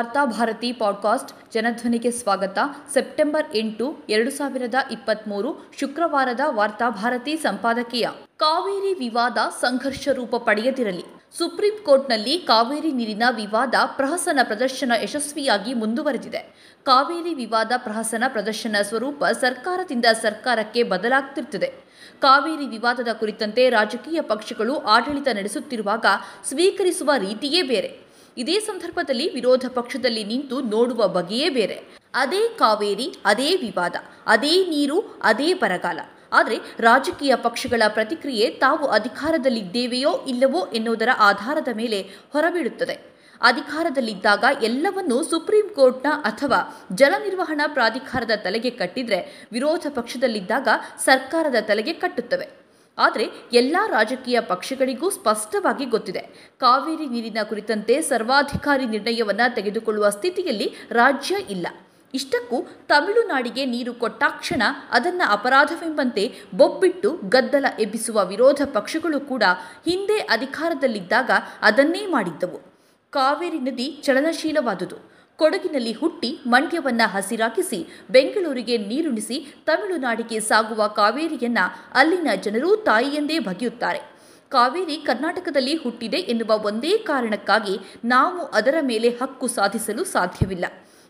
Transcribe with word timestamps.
Varthabharati 0.00 0.72
podcast 0.72 1.52
ಜನಧ್ವನಿಗೆ 1.52 2.10
ಸ್ವಾಗತ. 2.10 2.58
September 2.94 3.56
ಎಂಟು, 3.56 3.96
ಎರಡು 4.08 4.30
ಸಾವಿರದ 4.30 4.74
ಇಪ್ಪತ್ತ್ಮೂರು 4.90 5.72
ಶುಕ್ರವಾರದ 5.78 6.40
ವಾರ್ತಾಭಾರತಿ 6.48 7.36
ಸಂಪಾದಕೀಯ. 7.36 8.08
ಕಾವೇರಿ 8.36 8.94
ವಿವಾದ 8.94 9.36
ಸಂಘರ್ಷ 9.60 10.08
ರೂಪ 10.08 10.36
ಪಡೆಯದಿರಲಿ. 10.36 11.04
ಸುಪ್ರೀಂ 11.38 11.84
ಕೋರ್ಟ್ನಲ್ಲಿ 11.84 12.38
ಕಾವೇರಿ 12.38 12.92
ನೀರಿನ 12.92 13.22
ವಿವಾದ 13.30 13.74
ಪ್ರಹಸನ 13.96 14.40
ಪ್ರದರ್ಶನ 14.42 14.92
ಯಶಸ್ವಿಯಾಗಿ 15.02 15.74
ಮುಂದುವರೆದಿದೆ. 15.74 16.38
ಕಾವೇರಿ 16.82 17.34
ವಿವಾದ 17.34 17.72
ಪ್ರಹಸನ 17.76 18.24
ಪ್ರದರ್ಶನ 18.28 18.76
ಸ್ವರೂಪ 18.82 19.24
ಸರ್ಕಾರದಿಂದ 19.24 20.04
ಸರ್ಕಾರಕ್ಕೆ 20.22 20.82
ಬದಲಾಗ್ತಿರುತ್ತದೆ 20.82 21.74
ಕಾವೇರಿ 22.22 22.66
ವಿವಾದದ 22.66 23.08
ಕುರಿತಂತೆ 23.12 23.70
ರಾಜಕೀಯ 23.70 24.20
ಪಕ್ಷಗಳು 24.20 24.76
ಆಡಳಿತ 24.76 25.28
ನಡೆಸುತ್ತಿರುವಾಗ 25.34 26.06
ಸ್ವೀಕರಿಸುವ 26.44 27.10
ರೀತಿಯೇ 27.18 27.62
ಬೇರೆ. 27.62 28.09
ಇದೇ 28.38 28.60
ಸಂದರ್ಭದಲ್ಲಿ 28.60 29.34
ವಿರೋಧ 29.34 29.64
ಪಕ್ಷದಲ್ಲಿ 29.74 30.24
ನಿಂತು 30.24 30.60
ನೋಡುವ 30.60 31.08
ಬಗೆಯೇ 31.08 31.48
ಬೇರೆ. 31.48 31.82
ಅದೇ 32.14 32.48
ಕಾವೇರಿ, 32.48 33.16
ಅದೇ 33.24 33.56
ವಿವಾದ, 33.56 33.94
ಅದೇ 34.26 34.66
ನೀರು, 34.66 35.20
ಅದೇ 35.22 35.54
ಬರಗಾಲ. 35.54 36.00
ಆದರೆ 36.32 36.58
ರಾಜಕೀಯ 36.78 37.36
ಪಕ್ಷಗಳ 37.36 37.82
ಪ್ರತಿಕ್ರಿಯೆ 37.88 38.50
ತಾವು 38.50 38.86
ಅಧಿಕಾರದಲ್ಲಿದ್ದೇವೆಯೋ 38.86 40.24
ಇಲ್ಲವೋ 40.28 40.66
ಎನ್ನುವುದರ 40.66 41.08
ಆಧಾರದ 41.18 41.68
ಮೇಲೆ 41.74 42.02
ಹೊರಬೀಳುತ್ತದೆ. 42.32 43.10
ಅಧಿಕಾರದಲ್ಲಿದ್ದಾಗ 43.42 44.44
ಎಲ್ಲವನ್ನೂ 44.62 45.22
ಸುಪ್ರೀಂ 45.22 45.68
ಕೋರ್ಟ್ನ 45.74 46.08
ಅಥವಾ 46.22 46.86
ಜಲ 46.92 47.14
ನಿರ್ವಹಣಾ 47.24 47.66
ಪ್ರಾಧಿಕಾರದ 47.66 48.30
ತಲೆಗೆ 48.36 48.70
ಕಟ್ಟಿದರೆ 48.70 49.48
ವಿರೋಧ 49.52 49.86
ಪಕ್ಷದಲ್ಲಿದ್ದಾಗ 49.94 50.68
ಸರ್ಕಾರದ 50.98 51.54
ತಲೆಗೆ 51.60 51.92
ಕಟ್ಟುತ್ತವೆ. 51.92 52.59
ಆದರೆ 53.00 53.26
ಎಲ್ಲ 53.52 53.76
ರಾಜಕೀಯ 53.86 54.40
ಪಕ್ಷಗಳಿಗೂ 54.40 55.10
ಸ್ಪಷ್ಟವಾಗಿ 55.10 55.84
ಗೊತ್ತಿದೆ. 55.84 56.22
ಕಾವೇರಿ 56.58 57.06
ನೀರಿನ 57.06 57.38
ಕುರಿತಂತೆ 57.48 58.00
ಸರ್ವಾಧಿಕಾರಿ 58.00 58.86
ನಿರ್ಣಯವನ್ನು 58.86 59.54
ತೆಗೆದುಕೊಳ್ಳುವ 59.54 60.08
ಸ್ಥಿತಿಯಲ್ಲಿ 60.10 60.74
ರಾಜ್ಯ 60.90 61.36
ಇಲ್ಲ. 61.50 61.66
ಇಷ್ಟಕ್ಕೂ 62.14 62.58
ತಮಿಳುನಾಡಿಗೆ 62.88 63.64
ನೀರು 63.64 63.92
ಕೊಟ್ಟಾಕ್ಷಣ 63.94 64.62
ಅದನ್ನು 64.90 65.32
ಅಪರಾಧವೆಂಬಂತೆ 65.32 66.24
ಬೊಬ್ಬಿಟ್ಟು 66.54 67.10
ಗದ್ದಲ 67.28 67.66
ಎಬ್ಬಿಸುವ 67.78 68.24
ವಿರೋಧ 68.24 68.62
ಪಕ್ಷಗಳು 68.64 69.20
ಕೂಡ 69.20 69.44
ಹಿಂದೆ 69.84 70.18
ಅಧಿಕಾರದಲ್ಲಿದ್ದಾಗ 70.18 71.30
ಅದನ್ನೇ 71.62 72.06
ಮಾಡಿದ್ದವು. 72.06 72.58
ಕಾವೇರಿ 73.10 73.58
ನದಿ 73.58 73.86
ಚಲನಶೀಲವಾದುದು. 74.04 74.98
ಕೊಡಗಿನಲ್ಲಿ 75.40 75.92
ಹುಟ್ಟಿ 75.92 76.30
ಮಂಡ್ಯವನ್ನ 76.46 77.02
ಹಸಿರಾಗಿಸಿ 77.14 77.78
ಬೆಂಗಳೂರಿಗೆ 78.10 78.76
ನೀರುಣಿಸಿ 78.90 79.36
ತಮಿಳುನಾಡಿಗೆ 79.66 80.38
ಸಾಗುವ 80.40 80.86
ಕಾವೇರಿಯನ್ನ 80.96 81.60
ಅಲ್ಲಿನ 81.94 82.28
ಜನರು 82.42 82.70
ತಾಯಿಯೆಂದೇ 82.88 83.38
ಬಗೆಯುತ್ತಾರೆ. 83.48 84.00
ಕಾವೇರಿ 84.54 84.96
ಕರ್ನಾಟಕದಲ್ಲಿ 85.06 85.74
ಹುಟ್ಟಿದೆ 85.76 86.20
ಎನ್ನುವ 86.32 86.52
ಒಂದೇ 86.66 86.92
ಕಾರಣಕ್ಕಾಗಿ 87.10 87.76
ನಾವು 88.04 88.40
ಅದರ 88.58 88.76
ಮೇಲೆ 88.82 89.10
ಹಕ್ಕು 89.22 89.48
ಸಾಧಿಸಲು 89.48 90.04
ಸಾಧ್ಯವಿಲ್ಲ. 90.14 90.66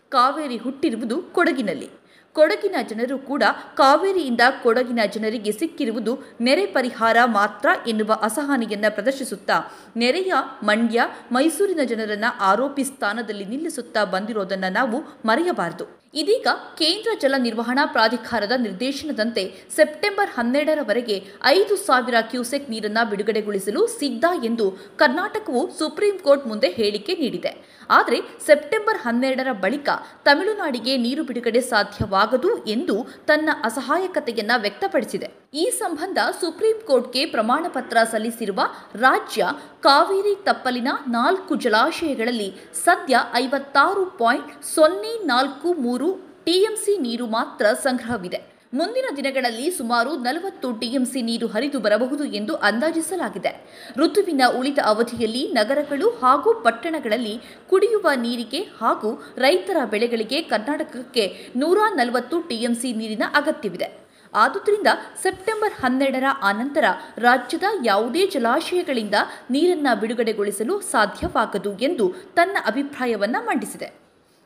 ಕಾವೇರಿ 0.09 0.57
ಹುಟ್ಟಿರುವುದು 0.57 1.17
ಕೊಡಗಿನಲ್ಲಿ. 1.37 1.89
ಕೊಡಗಿನ 2.33 2.75
ಜನರು 2.89 3.17
ಕೂಡ 3.17 3.43
ಕಾವೇರಿಯಿಂದ 3.77 4.41
ಕೊಡಗಿನ 4.63 4.99
ಜನರಿಗೆ 5.13 5.51
ಸಿಕ್ಕಿರುವುದು 5.51 6.17
ನೆರೆ 6.41 6.65
ಪರಿಹಾರ 6.65 7.17
ಮಾತ್ರ 7.25 7.69
ಎನ್ನುವ 7.87 8.19
ಅಸಹನೆಯನ್ನ 8.21 8.85
ಪ್ರದರ್ಶಿಸುತ್ತಾ, 8.89 9.73
ನೆರೆಯ 9.97 10.33
ಮಂಡ್ಯ 10.63 11.01
ಮೈಸೂರಿನ 11.31 11.79
ಜನರನ್ನ 11.85 12.25
ಆರೋಪಿ 12.39 12.83
ಸ್ಥಾನದಲ್ಲಿ 12.83 13.45
ನಿಲ್ಲಿಸುತ್ತಾ 13.45 14.03
ಬಂದಿರೋದನ್ನ 14.03 14.65
ನಾವು 14.69 14.99
ಮರೆಯಬಾರದು. 15.25 16.00
ಇದೀಗ 16.13 16.47
ಕೇಂದ್ರ 16.79 17.09
ಜಲ 17.21 17.35
ನಿರ್ವಹಣಾ 17.37 17.83
ಪ್ರಾಧಿಕಾರದ 17.85 18.53
ನಿರ್ದೇಶನದಂತೆ 18.57 19.43
ಸೆಪ್ಟೆಂಬರ್ 19.75 20.31
ಹನ್ನೆರಡರವರೆಗೆ 20.37 21.15
ಐದು 21.45 21.75
ಸಾವಿರ 21.85 22.15
ಕ್ಯೂಸೆಕ್ 22.21 22.69
ನೀರನ್ನು 22.69 23.03
ಬಿಡುಗಡೆಗೊಳಿಸಲು 23.09 23.81
ಸಿದ್ಧ 23.99 24.25
ಎಂದು 24.43 24.65
ಕರ್ನಾಟಕವು 24.97 25.61
ಸುಪ್ರೀಂ 25.79 26.17
ಕೋರ್ಟ್ 26.17 26.47
ಮುಂದೆ 26.47 26.69
ಹೇಳಿಕೆ 26.69 27.13
ನೀಡಿದೆ. 27.13 27.51
ಆದರೆ 27.89 28.17
ಸೆಪ್ಟೆಂಬರ್ 28.47 28.99
ಹನ್ನೆರಡರ 29.05 29.51
ಬಳಿಕ 29.63 29.89
ತಮಿಳುನಾಡಿಗೆ 30.25 30.93
ನೀರು 30.97 31.23
ಬಿಡುಗಡೆ 31.23 31.61
ಸಾಧ್ಯವಾಗದು 31.61 32.51
ಎಂದು 32.65 32.95
ತನ್ನ 33.25 33.49
ಅಸಹಾಯಕತೆಯನ್ನ 33.63 34.51
ವ್ಯಕ್ತಪಡಿಸಿದೆ. 34.57 35.29
ಈ 35.53 35.65
ಸಂಬಂಧ 35.79 36.17
ಸುಪ್ರೀಂ 36.41 36.77
ಕೋರ್ಟ್ಗೆ 36.87 37.23
ಪ್ರಮಾಣ 37.25 37.65
ಪತ್ರ 37.69 37.97
ಸಲ್ಲಿಸಿರುವ 38.11 38.61
ರಾಜ್ಯ 38.95 39.47
ಕಾವೇರಿ 39.81 40.35
ತಪ್ಪಲಿನ 40.43 40.89
ನಾಲ್ಕು 41.07 41.55
ಜಲಾಶಯಗಳಲ್ಲಿ 41.55 42.49
ಸದ್ಯ 42.85 43.17
ಐವತ್ತಾರು 43.33 44.05
ಪಾಯಿಂಟ್ 44.21 44.53
ಸೊನ್ನೆ 44.75 45.13
ನಾಲ್ಕು 45.25 45.69
ಮೂರು 45.73 46.00
ಟಿಎಂಸಿ 46.45 46.97
ನೀರು 46.97 47.25
ಮಾತ್ರ 47.25 47.65
ಸಂಗ್ರಹವಿದೆ. 47.65 48.51
ಮುಂದಿನ 48.73 49.05
ದಿನಗಳಲ್ಲಿ 49.15 49.71
ಸುಮಾರು 49.71 50.15
ನಲವತ್ತು 50.17 50.71
ಟಿಎಂಸಿ 50.71 51.21
ನೀರು 51.21 51.47
ಹರಿದು 51.47 51.79
ಬರಬಹುದು 51.79 52.25
ಎಂದು 52.25 52.55
ಅಂದಾಜಿಸಲಾಗಿದೆ. 52.55 53.67
ಋತುವಿನ 53.97 54.41
ಉಳಿದ 54.59 54.77
ಅವಧಿಯಲ್ಲಿ 54.85 55.51
ನಗರಗಳು 55.51 56.09
ಹಾಗೂ 56.09 56.53
ಪಟ್ಟಣಗಳಲ್ಲಿ 56.53 57.39
ಕುಡಿಯುವ 57.69 58.09
ನೀರಿಗೆ 58.15 58.59
ಹಾಗೂ 58.59 59.23
ರೈತರ 59.37 59.77
ಬೆಳೆಗಳಿಗೆ 59.85 60.41
ಕರ್ನಾಟಕಕ್ಕೆ 60.41 61.51
ನೂರ 61.55 61.77
ನಲವತ್ತು 61.95 62.41
ಟಿಎಂಸಿ 62.41 62.93
ನೀರಿನ 62.93 63.23
ಅಗತ್ಯವಿದೆ. 63.35 64.01
ಆದುದರಿಂದ 64.33 64.87
ಸೆಪ್ಟೆಂಬರ್ 65.23 65.73
ಹನ್ನೆರಡರ 65.73 66.23
ಆನಂತರ 66.43 66.83
ರಾಜ್ಯದ 67.17 67.63
ಯಾವುದೇ 67.85 68.27
ಜಲಾಶಯಗಳಿಂದ 68.27 69.13
ನೀರನ್ನು 69.49 69.99
ಬಿಡುಗಡೆಗೊಳಿಸಲು 69.99 70.81
ಸಾಧ್ಯವಾಗದು 70.81 71.79
ಎಂದು 71.79 72.13
ತನ್ನ 72.35 72.57
ಅಭಿಪ್ರಾಯವನ್ನು 72.67 73.45
ಮಂಡಿಸಿದೆ. 73.45 74.00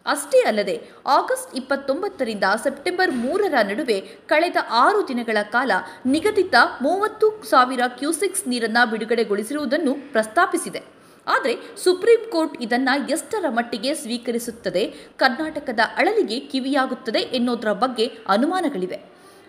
ಅಷ್ಟೇ 0.05 0.39
ಅಲ್ಲದೆ 0.41 0.89
ಆಗಸ್ಟ್ 1.05 1.55
ಇಪ್ಪತ್ತೊಂಬತ್ತರಿಂದ 1.55 2.43
ಸೆಪ್ಟೆಂಬರ್ 2.63 3.11
ಮೂರರ 3.11 3.53
ನಡುವೆ 3.63 4.01
ಕಳೆದ 4.01 4.55
ಆರು 4.69 5.07
ದಿನಗಳ 5.07 5.38
ಕಾಲ 5.51 5.71
ನಿಗದಿತ 6.05 6.55
ಮೂವತ್ತು 6.81 7.43
ಸಾವಿರ 7.49 7.79
ಕ್ಯೂಸೆಕ್ಸ್ 7.88 8.47
ನೀರನ್ನು 8.47 8.89
ಬಿಡುಗಡೆಗೊಳಿಸಿರುವುದನ್ನು 8.91 9.93
ಪ್ರಸ್ತಾಪಿಸಿದೆ. 10.11 10.83
ಆದರೆ 11.27 11.55
ಸುಪ್ರೀಂ 11.83 12.31
ಕೋರ್ಟ್ 12.31 12.61
ಇದನ್ನು 12.61 13.09
ಎಷ್ಟರ 13.09 13.45
ಮಟ್ಟಿಗೆ 13.49 13.93
ಸ್ವೀಕರಿಸುತ್ತದೆ, 13.93 14.95
ಕರ್ನಾಟಕದ 15.17 15.79
ಅಳಲಿಗೆ 15.97 16.39
ಕಿವಿಯಾಗುತ್ತದೆ 16.39 17.19
ಎನ್ನುವುದರ 17.19 17.72
ಬಗ್ಗೆ 17.73 18.11
ಅನುಮಾನಗಳಿವೆ. 18.27 18.99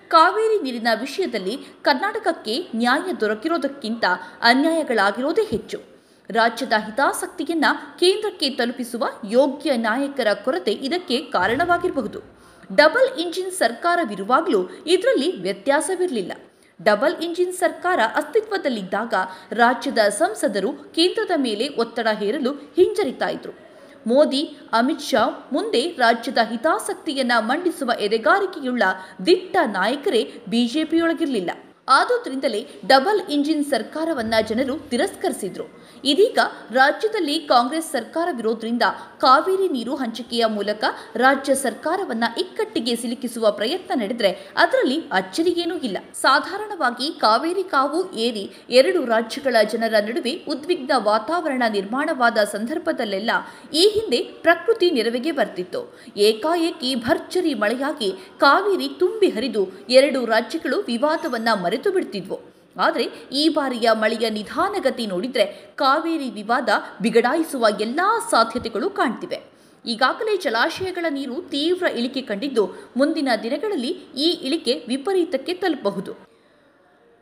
ಕಾವೇರಿ 0.09 0.63
ನೀರಿನ 0.63 0.89
ವಿಷಯದಲ್ಲಿ 1.01 1.57
ಕರ್ನಾಟಕಕ್ಕೆ 1.83 2.69
ನ್ಯಾಯ 2.75 3.13
ದೊರಕಿರೋದಕ್ಕಿಂತ 3.21 4.05
ಅನ್ಯಾಯಗಳಾಗಿರೋದೇ 4.43 5.45
ಹೆಚ್ಚು. 5.45 5.96
ರಾಜ್ಯದ 6.31 6.73
ಹಿತಾಸಕ್ತಿಯನ್ನ 6.87 7.65
ಕೇಂದ್ರಕ್ಕೆ 8.01 8.51
ತಲುಪಿಸುವ 8.51 9.09
ಯೋಗ್ಯ 9.29 9.77
ನಾಯಕರ 9.77 10.27
ಕೊರತೆ 10.45 10.73
ಇದಕ್ಕೆ 10.73 11.21
ಕಾರಣವಾಗಿರಬಹುದು. 11.21 12.21
ಡಬಲ್ 12.77 13.19
ಇಂಜಿನ್ 13.19 13.53
ಸರ್ಕಾರವಿರುವಾಗಲೂ 13.53 14.69
ಇದರಲ್ಲಿ 14.87 15.41
ವ್ಯತ್ಯಾಸವಿರಲಿಲ್ಲ. 15.41 16.33
ಡಬಲ್ 16.83 17.17
ಇಂಜಿನ್ 17.17 17.53
ಸರ್ಕಾರ 17.53 18.01
ಅಸ್ತಿತ್ವದಲ್ಲಿದ್ದಾಗ 18.15 19.15
ರಾಜ್ಯದ 19.53 19.99
ಸಂಸದರು 19.99 20.73
ಕೇಂದ್ರದ 20.73 21.31
ಮೇಲೆ 21.37 21.69
ಒತ್ತಡ 21.69 22.09
ಹೇರಲು 22.13 22.53
ಹಿಂಜರಿತಾ 22.53 23.29
ಇದ್ರು. 23.29 23.53
ಮೋದಿ, 24.07 24.59
ಅಮಿತ್ 24.73 25.03
ಶಾ 25.03 25.49
ಮುಂದೆ 25.53 25.81
ರಾಜ್ಯದ 25.81 26.39
ಹಿತಾಸಕ್ತಿಯನ್ನ 26.51 27.33
ಮಂಡಿಸುವ 27.39 27.93
ಎದೆಗಾರಿಕೆಯುಳ್ಳ 28.01 28.83
ದಿಟ್ಟ 29.27 29.57
ನಾಯಕರೇ 29.67 30.35
ಬಿಜೆಪಿಯೊಳಗಿರಲಿಲ್ಲ. 30.49 31.51
ಆದುದರಿಂದಲೇ 31.89 32.69
ಡಬಲ್ 32.87 33.21
ಇಂಜಿನ್ 33.31 33.65
ಸರ್ಕಾರವನ್ನ 33.65 34.35
ಜನರು 34.49 34.79
ತಿರಸ್ಕರಿಸಿದ್ರು. 34.79 35.86
ಇದೀಗ 36.05 36.39
ರಾಜ್ಯದಲ್ಲಿ 36.73 37.39
ಕಾಂಗ್ರೆಸ್ 37.39 37.91
ಸರ್ಕಾರವಿರೋದ್ರಿಂದ 37.91 38.83
ಕಾವೇರಿ 39.21 39.69
ನೀರು 39.69 39.95
ಹಂಚಿಕೆಯ 39.95 40.47
ಮೂಲಕ 40.47 40.85
ರಾಜ್ಯ 41.17 41.55
ಸರ್ಕಾರವನ್ನ 41.55 42.25
ಇಕ್ಕಟ್ಟಿಗೆ 42.39 42.97
ಸಿಲುಕಿಸುವ 42.97 43.51
ಪ್ರಯತ್ನ 43.51 44.01
ನಡೆದರೆ 44.01 44.53
ಅದರಲ್ಲಿ 44.57 45.01
ಅಚ್ಚರಿಯೇನೂ 45.13 45.77
ಇಲ್ಲ. 45.79 45.99
ಸಾಧಾರಣವಾಗಿ 46.15 47.11
ಕಾವೇರಿ 47.21 47.63
ಕಾವು 47.63 48.15
ಏರಿ 48.15 48.51
ಎರಡು 48.71 49.05
ರಾಜ್ಯಗಳ 49.05 49.57
ಜನರ 49.73 49.95
ನಡುವೆ 50.01 50.45
ಉದ್ವಿಗ್ನ 50.49 50.91
ವಾತಾವರಣ 50.97 51.63
ನಿರ್ಮಾಣವಾದ 51.71 52.39
ಸಂದರ್ಭದಲ್ಲೆಲ್ಲ 52.39 53.31
ಈ 53.75 53.89
ಹಿಂದೆ 53.89 54.23
ಪ್ರಕೃತಿ 54.23 54.91
ನೆರವಿಗೆ 54.91 55.33
ಬರ್ತಿತ್ತು. 55.33 55.99
ಏಕಾಏಕಿ 56.17 56.95
ಭರ್ಜರಿ 56.95 57.55
ಮಳೆಯಾಗಿ 57.55 58.13
ಕಾವೇರಿ 58.39 58.89
ತುಂಬಿ 58.99 59.29
ಹರಿದು 59.29 59.87
ಎರಡು 59.89 60.25
ರಾಜ್ಯಗಳು 60.25 60.81
ವಿವಾದವನ್ನ 60.81 61.49
ಮರೆತು 61.63 61.91
ಬಿಡ್ತಿದ್ವು 61.91 62.56
ಆದರೆ 62.77 63.05
ಈ 63.33 63.49
ಬಾರಿಯ 63.49 63.91
ಮಳೆಯ 63.93 64.31
ನಿಧಾನಗತಿ 64.31 65.07
ನೋಡಿದರೆ 65.07 65.73
ಕಾವೇರಿ 65.75 66.31
ವಿವಾದ 66.31 66.69
ಬಿಗಡಾಯಿಸುವ 67.03 67.67
ಎಲ್ಲ 67.81 68.01
ಸಾಧ್ಯತೆಗಳು 68.31 68.91
ಕಾಣ್ತಿವೆ. 68.91 69.57
ಈಗಾಗಲೇ 69.87 70.37
ಜಲಾಶಯಗಳ 70.37 71.07
ನೀರು 71.11 71.43
ತೀವ್ರ 71.43 71.83
ಇಳಿಕೆ 71.83 72.21
ಕಂಡಿದ್ದು 72.21 72.75
ಮುಂದಿನ 72.97 73.29
ದಿನಗಳಲ್ಲಿ 73.43 73.89
ಈ 74.17 74.31
ಇಳಿಕೆ 74.31 74.85
ವಿಪರೀತಕ್ಕೆ 74.89 75.55
ತಲುಪಬಹುದು. 75.55 76.13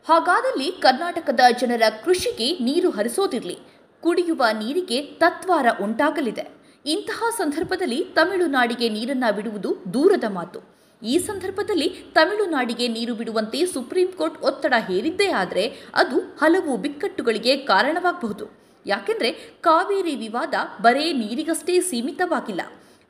ಹಾಗಾದಲ್ಲಿ 0.08 0.73
ಕರ್ನಾಟಕದ 0.73 1.40
ಜನರ 1.61 1.82
ಕೃಷಿಗೆ 2.05 2.58
ನೀರು 2.58 2.90
ಹರಿಸೋದಿರಲಿ, 2.90 3.58
ಕುಡಿಯುವ 4.00 4.44
ನೀರಿಗೆ 4.52 5.02
ತತ್ವಾರ 5.02 5.67
ಉಂಟಾಗಲಿದೆ. 5.82 6.64
ಇಂತಹ 6.87 7.25
ಸಂದರ್ಭದಲ್ಲಿ 7.37 8.05
ತಮಿಳುನಾಡಿಗೆ 8.05 8.88
ನೀರನ್ನು 8.88 9.34
ಬಿಡುವುದು 9.34 9.76
ದೂರದ 9.94 10.25
ಮಾತು. 10.28 10.74
ಈ 11.02 11.19
ಸಂದರ್ಭದಲ್ಲಿ 11.19 11.88
ತಮಿಳುನಾಡಿಗೆ 11.88 12.88
ನೀರು 12.88 13.14
ಬಿಡುವಂತೆ 13.14 13.67
ಸುಪ್ರೀಂ 13.67 14.08
ಕೋರ್ಟ್ 14.08 14.43
ಒತ್ತಡ 14.43 14.75
ಹೇರಿದ್ದೇ 14.79 15.31
ಆದರೆ 15.31 15.76
ಅದು 15.94 16.19
ಹಲವು 16.19 16.76
ಬಿಕ್ಕಟ್ಟುಗಳಿಗೆ 16.76 17.56
ಕಾರಣವಾಗಬಹುದು. 17.56 18.50
ಯಾಕೆಂದರೆ 18.87 19.32
ಕಾವೇರಿ 19.61 20.17
ವಿವಾದ 20.17 20.55
ಬರೇ 20.82 21.12
ನೀರಿಗಷ್ಟೇ 21.12 21.81
ಸೀಮಿತವಾಗಿಲ್ಲ. 21.81 22.61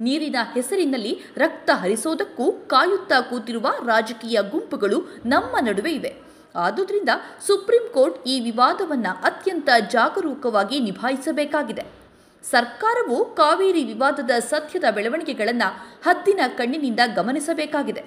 ನೀರಿನ 0.00 0.36
ಹೆಸರಿನಲ್ಲಿ 0.54 1.20
ರಕ್ತ 1.36 1.70
ಹರಿಸೋದಕ್ಕೂ 1.74 2.52
ಕಾಯುತ್ತಾ 2.52 3.20
ಕೂತಿರುವ 3.20 3.68
ರಾಜಕೀಯ 3.86 4.38
ಗುಂಪುಗಳು 4.50 5.20
ನಮ್ಮ 5.26 5.56
ನಡುವೆ 5.60 5.92
ಇವೆ. 5.92 6.14
ಆದುದರಿಂದ 6.56 7.08
ಸುಪ್ರೀಂ 7.46 7.88
ಕೋರ್ಟ್ 7.94 8.28
ಈ 8.28 8.40
ವಿವಾದವನ್ನು 8.40 9.20
ಅತ್ಯಂತ 9.24 9.68
ಜಾಗರೂಕವಾಗಿ 9.90 10.80
ನಿಭಾಯಿಸಬೇಕಾಗಿದೆ. 10.80 12.03
ಸರ್ಕಾರವು 12.50 13.24
ಕಾವೇರಿ 13.24 13.84
ವಿವಾದದ 13.84 14.30
ಸತ್ಯದ 14.38 14.84
ಬೆಳವಣಿಗೆಗಳನ್ನು 14.90 15.68
ಹದ್ದಿನ 16.04 16.40
ಕಣ್ಣಿನಿಂದ 16.48 17.00
ಗಮನಿಸಬೇಕಾಗಿದೆ. 17.16 18.04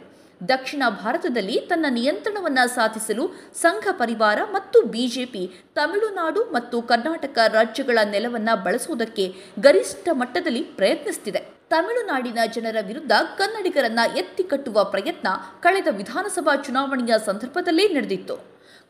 ದಕ್ಷಿಣ 0.50 0.84
ಭಾರತದಲ್ಲಿ 0.90 1.60
ತನ್ನ 1.60 1.86
ನಿಯಂತ್ರಣವನ್ನು 1.90 2.68
ಸಾಧಿಸಲು 2.76 3.30
ಸಂಘ 3.54 3.88
ಪರಿವಾರ 3.92 4.40
ಮತ್ತು 4.52 4.82
ಬಿಜೆಪಿ 4.82 5.52
ತಮಿಳುನಾಡು 5.76 6.44
ಮತ್ತು 6.44 6.82
ಕರ್ನಾಟಕ 6.82 7.38
ರಾಜ್ಯಗಳ 7.48 8.00
ನೆಲವನ್ನು 8.04 8.64
ಬಳಸುವುದಕ್ಕೆ 8.64 9.36
ಗರಿಷ್ಠ 9.60 10.10
ಮಟ್ಟದಲ್ಲಿ 10.12 10.64
ಪ್ರಯತ್ನಿಸುತ್ತಿದೆ 10.64 11.40
ತಮಿಳುನಾಡಿನ 11.70 12.38
ಜನರ 12.54 12.78
ವಿರುದ್ಧ 12.88 13.12
ಕನ್ನಡಿಗರನ್ನ 13.38 14.00
ಎತ್ತಿಕಟ್ಟುವ 14.18 14.84
ಪ್ರಯತ್ನ 14.84 15.28
ಕಳೆದ 15.62 15.88
ವಿಧಾನಸಭಾ 15.92 16.56
ಚುನಾವಣೆಯ 16.56 17.16
ಸಂದರ್ಭದಲ್ಲೇ 17.26 17.88
ನಡೆದಿತ್ತು. 17.88 18.36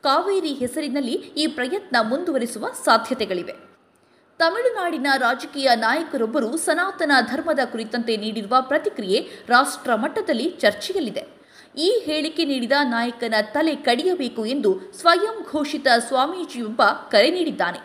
ಕಾವೇರಿ 0.04 0.54
ಹೆಸರಿನಲ್ಲಿ 0.54 1.12
ಈ 1.12 1.48
ಪ್ರಯತ್ನ 1.48 1.96
ಮುಂದುವರಿಸುವ 2.02 2.68
ಸಾಧ್ಯತೆಗಳಿವೆ. 2.86 3.67
ತಮಿಳುನಾಡಿನ 4.40 5.08
ರಾಜಕೀಯ 5.18 5.70
ನಾಯಕರೊಬ್ಬರು 5.76 6.58
ಸನಾತನ 6.58 7.12
ಧರ್ಮದ 7.32 7.60
ಕುರಿತಂತೆ 7.72 8.18
ನೀಡಿರುವ 8.18 8.56
ಪ್ರತಿಕ್ರಿಯೆ 8.62 9.30
ರಾಷ್ಟ್ರ 9.48 9.96
ಮಟ್ಟದಲ್ಲಿ 9.96 10.50
ಚರ್ಚೆಯಲ್ಲಿದೆ. 10.50 11.28
ಈ 11.78 12.02
ಹೇಳಿಕೆ 12.06 12.46
ನೀಡಿದ 12.46 12.72
ನಾಯಕನ 12.84 13.34
ತಲೆ 13.42 13.76
ಕಡಿಯಬೇಕು 13.76 14.46
ಎಂದು 14.46 14.80
ಸ್ವಯಂ 15.00 15.46
ಘೋಷಿತ 15.52 15.88
ಸ್ವಾಮೀಜಿಯೊಬ್ಬ 16.08 16.82
ಕರೆ 16.84 17.32
ನೀಡಿದ್ದಾನೆ. 17.32 17.80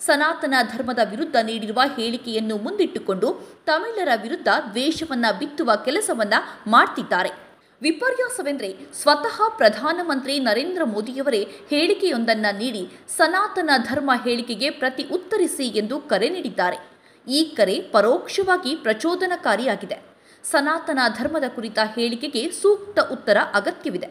ಸನಾತನ 0.00 0.54
ಧರ್ಮದ 0.72 0.98
ವಿರುದ್ಧ 1.10 1.36
ನೀಡಿರುವ 1.42 1.80
ಹೇಳಿಕೆಯನ್ನು 1.96 2.56
ಮುಂದಿಟ್ಟುಕೊಂಡು 2.56 3.28
ತಮಿಳರ 3.66 4.08
ವಿರುದ್ಧ 4.22 4.48
ದ್ವೇಷವನ್ನ 4.70 5.26
ಬಿತ್ತುವ 5.38 5.70
ಕೆಲಸವನ್ನ 5.84 6.34
ಮಾಡ್ತಿದ್ದಾರೆ. 6.66 7.47
ವಿಪರ್ಯಾಸವೆಂದರೆ 7.82 8.76
ಸ್ವತಃ 9.02 9.56
ಪ್ರಧಾನಮಂತ್ರಿ 9.56 10.38
ನರೇಂದ್ರ 10.38 10.84
ಮೋದಿಯವರೇ 10.84 11.48
ಹೇಳಿಕೆಯೊಂದನ್ನು 11.70 12.58
ನೀಡಿ 12.58 12.90
ಸನಾತನ 13.16 13.70
ಧರ್ಮ 13.76 14.10
ಹೇಳಿಕೆಗೆ 14.24 14.70
ಪ್ರತಿ 14.70 15.02
ಉತ್ತರಿಸಿ 15.02 15.64
ಎಂದು 15.64 16.00
ಕರೆ 16.00 16.28
ನೀಡಿದ್ದಾರೆ. 16.28 16.76
ಈ 17.28 17.44
ಕರೆ 17.44 17.80
ಪರೋಕ್ಷವಾಗಿ 17.80 18.76
ಪ್ರಚೋದನಕಾರಿಯಾಗಿದೆ. 18.76 19.98
ಸನಾತನ 20.44 20.98
ಧರ್ಮದ 21.18 21.44
ಕುರಿತ 21.48 21.78
ಹೇಳಿಕೆಗೆ 21.94 22.50
ಸೂಕ್ತ 22.50 22.98
ಉತ್ತರ 23.12 23.36
ಅಗತ್ಯವಿದೆ. 23.54 24.08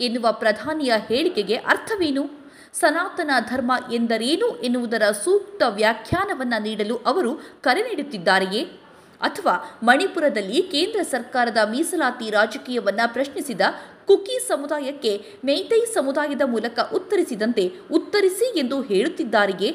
ಎನ್ನುವ 0.00 0.26
ಪ್ರಧಾನಿಯ 0.32 0.92
ಹೇಳಿಕೆಗೆ 1.08 1.54
ಅರ್ಥವೇನು? 1.54 2.24
ಸನಾತನ 2.72 3.30
ಧರ್ಮ 3.40 3.72
ಎಂದರೇನು 3.92 4.48
ಎನ್ನುವುದರ 4.56 5.02
ಸೂಕ್ತ 5.24 5.62
ವ್ಯಾಖ್ಯಾನವನ್ನು 5.68 6.62
ನೀಡಲು 6.62 6.96
ಅವರು 6.96 7.34
ಕರೆ 7.60 7.82
ನೀಡುತ್ತಿದ್ದಾರೆಯೇ? 7.82 8.85
ಅಥವಾ 9.20 9.80
ಮಣಿಪುರದಲ್ಲಿ 9.82 10.62
ಕೇಂದ್ರ 10.62 11.00
ಸರ್ಕಾರದ 11.02 11.56
ಮೀಸಲಾತಿ 11.70 12.30
ರಾಜಕೀಯವನ್ನು 12.30 13.12
ಪ್ರಶ್ನಿಸಿದ 13.12 13.60
ಕುಕಿ 14.06 14.48
ಸಮುದಾಯಕ್ಕೆ 14.48 15.20
ಮೇತೈ 15.44 15.84
ಸಮುದಾಯದ 15.94 16.42
ಮೂಲಕ 16.46 16.78
ಉತ್ತರಿಸಿದಂತೆ 16.92 17.72
ಉತ್ತರಿಸಿ 17.90 18.58
ಎಂದು 18.58 18.82
ಹೇಳುತ್ತಿದ್ದಾರೆಯೇ 18.82 19.70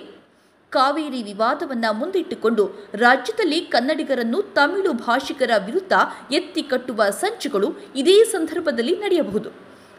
ಕಾವೇರಿ 0.70 1.24
ವಿವಾದವನ್ನು 1.24 1.94
ಮುಂದಿಟ್ಟುಕೊಂಡು 1.94 2.66
ರಾಜ್ಯದಲ್ಲಿ 2.94 3.62
ಕನ್ನಡಿಗರನ್ನು 3.62 4.42
ತಮಿಳು 4.42 4.94
ಭಾಷಿಕರ 4.94 5.52
ವಿರುದ್ಧ 5.66 5.94
ಎತ್ತಿ 6.32 6.64
ಕಟ್ಟುವ 6.64 7.04
ಸಂಚುಗಳು 7.10 7.74
ಇದೇ 7.96 8.24
ಸಂದರ್ಭದಲ್ಲಿ 8.24 8.96
ನಡೆಯಬಹುದು. 8.96 9.50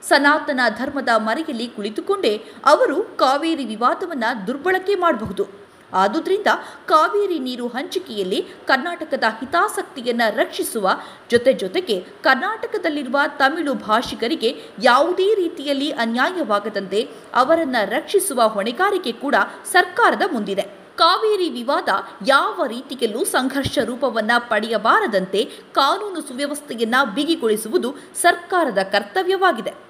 ಸನಾತನ 0.08 0.60
ಧರ್ಮದ 0.78 1.08
ಮರೆಯಲ್ಲಿ 1.16 1.68
ಕುಳಿತುಕೊಂಡೇ 1.68 2.44
ಅವರು 2.64 3.02
ಕಾವೇರಿ 3.16 3.64
ವಿವಾದವನ್ನು 3.64 4.46
ದುರ್ಬಳಕೆ 4.46 4.94
ಮಾಡಬಹುದು. 4.94 5.61
ಆದುದರಿಂದ 5.92 6.46
ಕಾವೇರಿ 6.86 7.38
ನೀರು 7.38 7.66
ಹಂಚಿಕೆಯಲ್ಲಿ 7.68 8.42
ಕರ್ನಾಟಕದ 8.66 9.24
ಹಿತಾಸಕ್ತಿಯನ್ನು 9.40 10.36
ರಕ್ಷಿಸುವ 10.36 10.88
ಜೊತೆ 11.30 11.52
ಜೊತೆಗೆ 11.52 12.00
ಕರ್ನಾಟಕದಲ್ಲಿರುವ 12.00 13.18
ತಮಿಳು 13.38 13.74
ಭಾಷಿಗರಿಗೆ 13.74 14.56
ಯಾವುದೇ 14.82 15.34
ರೀತಿಯಲ್ಲಿ 15.34 15.90
ಅನ್ಯಾಯವಾಗದಂತೆ 15.90 17.08
ಅವರನ್ನು 17.34 17.90
ರಕ್ಷಿಸುವ 17.90 18.42
ಹೊಣೆಗಾರಿಕೆ 18.42 19.12
ಕೂಡ 19.12 19.34
ಸರ್ಕಾರದ 19.72 20.22
ಮುಂದಿದೆ. 20.32 20.82
ಕಾವೇರಿ 20.98 21.50
ವಿವಾದ 21.50 21.88
ಯಾವ 22.26 22.66
ರೀತಿಯಲ್ಲೂ 22.66 23.24
ಸಂಘರ್ಷ 23.24 23.78
ರೂಪವನ್ನು 23.84 24.48
ಪಡೆಯಬಾರದಂತೆ 24.48 25.44
ಕಾನೂನು 25.74 26.20
ಸುವ್ಯವಸ್ಥೆಯನ್ನು 26.20 27.14
ಬಿಗಿಗೊಳಿಸುವುದು 27.14 27.94
ಸರ್ಕಾರದ 28.14 28.78
ಕರ್ತವ್ಯವಾಗಿದೆ. 28.82 29.82